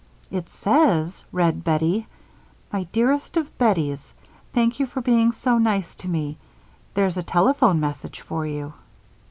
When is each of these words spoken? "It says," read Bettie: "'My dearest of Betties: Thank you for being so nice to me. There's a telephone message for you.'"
"It 0.31 0.49
says," 0.49 1.23
read 1.31 1.63
Bettie: 1.63 2.07
"'My 2.73 2.85
dearest 2.85 3.37
of 3.37 3.55
Betties: 3.59 4.13
Thank 4.51 4.79
you 4.79 4.87
for 4.87 4.99
being 4.99 5.31
so 5.31 5.59
nice 5.59 5.93
to 5.93 6.07
me. 6.07 6.39
There's 6.95 7.17
a 7.17 7.21
telephone 7.21 7.79
message 7.79 8.19
for 8.21 8.47
you.'" 8.47 8.73